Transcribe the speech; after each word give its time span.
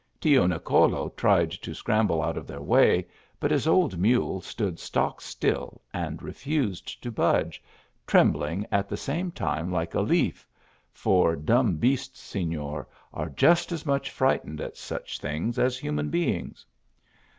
Tio 0.19 0.47
Nicolo 0.47 1.09
tried 1.09 1.51
to 1.51 1.75
scramble 1.75 2.23
out 2.23 2.35
of 2.35 2.47
their 2.47 2.59
way, 2.63 3.05
but 3.39 3.51
his 3.51 3.67
old 3.67 3.99
mule 3.99 4.41
stood 4.41 4.79
stock 4.79 5.21
still 5.21 5.79
and 5.93 6.23
refused 6.23 7.03
to 7.03 7.11
budge, 7.11 7.61
trembling 8.07 8.65
at 8.71 8.89
the 8.89 8.97
same 8.97 9.29
time 9.31 9.71
like 9.71 9.93
a 9.93 10.01
leaf 10.01 10.47
for 10.91 11.35
dumb 11.35 11.75
beasts, 11.75 12.19
Sefior, 12.19 12.87
are 13.13 13.29
just 13.29 13.71
as 13.71 13.85
much 13.85 14.09
frightened 14.09 14.59
at 14.59 14.75
such 14.75 15.19
things 15.19 15.59
as 15.59 15.77
human 15.77 16.09
beings. 16.09 16.65